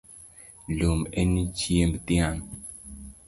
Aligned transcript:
Lum 0.77 0.99
en 1.21 1.33
chiemb 1.57 1.93
dhiang’ 2.05 2.41